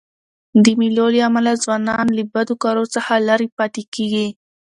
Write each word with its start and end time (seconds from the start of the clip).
د 0.63 0.65
مېلو 0.79 1.05
له 1.13 1.19
امله 1.27 1.51
ځوانان 1.63 2.07
له 2.17 2.23
بدو 2.33 2.53
کارو 2.63 2.83
څخه 2.95 3.11
ليري 3.27 3.47
پاته 3.57 3.81
کېږي. 3.93 4.27